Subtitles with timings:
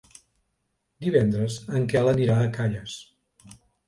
[1.07, 2.97] Divendres en Quel anirà a Calles.